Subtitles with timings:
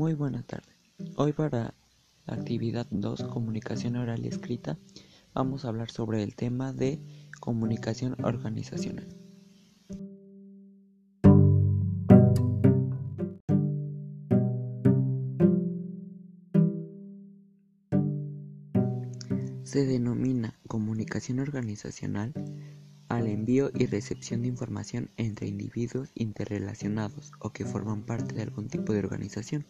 [0.00, 0.72] buena tarde.
[1.16, 1.74] Hoy para
[2.24, 4.78] la actividad 2, comunicación oral y escrita,
[5.34, 7.02] vamos a hablar sobre el tema de
[7.38, 9.06] comunicación organizacional.
[19.64, 22.69] Se denomina comunicación organizacional al
[23.40, 28.92] envío y recepción de información entre individuos interrelacionados o que forman parte de algún tipo
[28.92, 29.64] de organización,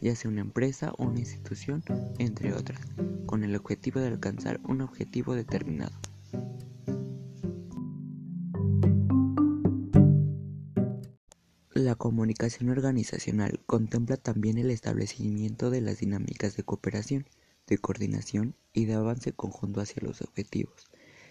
[0.00, 1.82] ya sea una empresa o una institución,
[2.18, 2.80] entre otras,
[3.26, 5.92] con el objetivo de alcanzar un objetivo determinado.
[11.74, 17.26] La comunicación organizacional contempla también el establecimiento de las dinámicas de cooperación,
[17.66, 20.90] de coordinación y de avance conjunto hacia los objetivos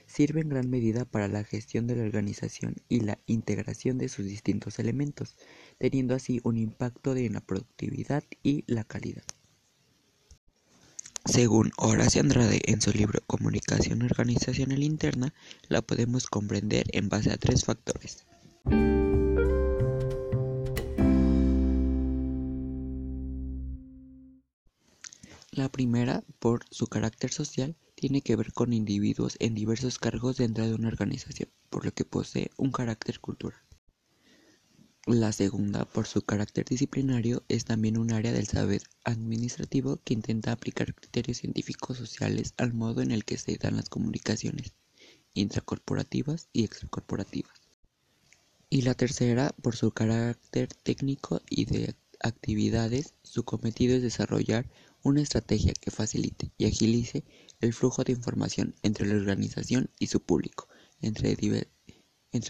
[0.09, 4.25] sirve en gran medida para la gestión de la organización y la integración de sus
[4.25, 5.37] distintos elementos,
[5.77, 9.23] teniendo así un impacto en la productividad y la calidad.
[11.25, 15.33] Según Horacio Andrade en su libro Comunicación Organizacional Interna,
[15.67, 18.25] la podemos comprender en base a tres factores.
[25.51, 30.65] La primera, por su carácter social, tiene que ver con individuos en diversos cargos dentro
[30.65, 33.59] de una organización, por lo que posee un carácter cultural.
[35.05, 40.53] La segunda, por su carácter disciplinario, es también un área del saber administrativo que intenta
[40.53, 44.73] aplicar criterios científicos sociales al modo en el que se dan las comunicaciones
[45.33, 47.59] intracorporativas y extracorporativas.
[48.69, 54.69] Y la tercera, por su carácter técnico y de actividades, su cometido es desarrollar
[55.03, 57.23] una estrategia que facilite y agilice
[57.61, 60.67] el flujo de información entre la organización y su público,
[61.01, 61.35] entre,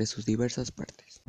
[0.05, 1.21] sus diversas partes.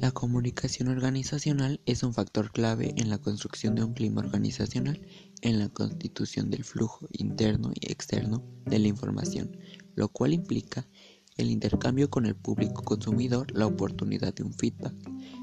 [0.00, 5.00] La comunicación organizacional es un factor clave en la construcción de un clima organizacional,
[5.42, 9.56] en la constitución del flujo interno y externo de la información,
[9.94, 10.86] lo cual implica
[11.36, 14.94] el intercambio con el público consumidor, la oportunidad de un feedback,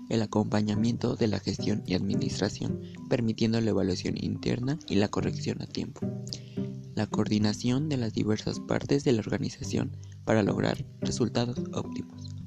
[0.09, 5.67] el acompañamiento de la gestión y administración, permitiendo la evaluación interna y la corrección a
[5.67, 6.01] tiempo,
[6.95, 12.38] la coordinación de las diversas partes de la organización para lograr resultados óptimos.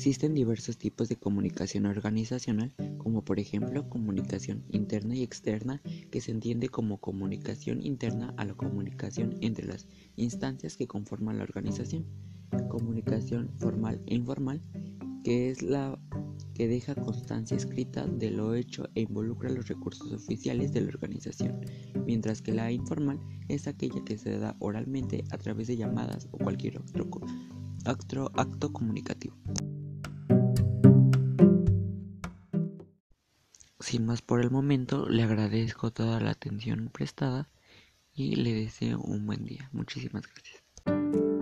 [0.00, 6.30] Existen diversos tipos de comunicación organizacional, como por ejemplo comunicación interna y externa, que se
[6.30, 12.06] entiende como comunicación interna a la comunicación entre las instancias que conforman la organización.
[12.70, 14.62] Comunicación formal e informal,
[15.22, 16.00] que es la
[16.54, 21.60] que deja constancia escrita de lo hecho e involucra los recursos oficiales de la organización,
[22.06, 26.38] mientras que la informal es aquella que se da oralmente a través de llamadas o
[26.38, 27.06] cualquier otro
[27.84, 29.36] acto, acto comunicativo.
[33.90, 37.48] Sin más por el momento, le agradezco toda la atención prestada
[38.14, 39.68] y le deseo un buen día.
[39.72, 41.39] Muchísimas gracias.